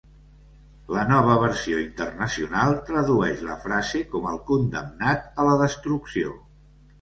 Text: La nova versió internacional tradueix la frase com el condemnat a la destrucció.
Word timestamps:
La 0.93 1.01
nova 1.09 1.33
versió 1.43 1.81
internacional 1.81 2.73
tradueix 2.87 3.43
la 3.51 3.59
frase 3.67 4.03
com 4.15 4.27
el 4.33 4.41
condemnat 4.49 5.31
a 5.45 5.47
la 5.51 5.55
destrucció. 5.63 6.35